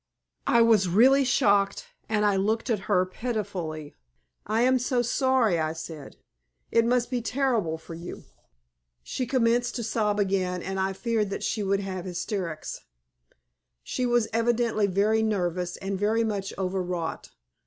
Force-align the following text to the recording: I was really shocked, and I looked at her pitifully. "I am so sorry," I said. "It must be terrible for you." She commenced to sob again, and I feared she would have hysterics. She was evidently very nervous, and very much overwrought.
I 0.47 0.63
was 0.63 0.89
really 0.89 1.23
shocked, 1.23 1.85
and 2.09 2.25
I 2.25 2.35
looked 2.35 2.71
at 2.71 2.89
her 2.89 3.05
pitifully. 3.05 3.93
"I 4.47 4.61
am 4.63 4.79
so 4.79 5.03
sorry," 5.03 5.59
I 5.59 5.73
said. 5.73 6.15
"It 6.71 6.85
must 6.85 7.11
be 7.11 7.21
terrible 7.21 7.77
for 7.77 7.93
you." 7.93 8.23
She 9.03 9.27
commenced 9.27 9.75
to 9.75 9.83
sob 9.83 10.19
again, 10.19 10.63
and 10.63 10.79
I 10.79 10.93
feared 10.93 11.43
she 11.43 11.61
would 11.61 11.81
have 11.81 12.05
hysterics. 12.05 12.81
She 13.83 14.07
was 14.07 14.27
evidently 14.33 14.87
very 14.87 15.21
nervous, 15.21 15.77
and 15.77 15.99
very 15.99 16.23
much 16.23 16.51
overwrought. 16.57 17.29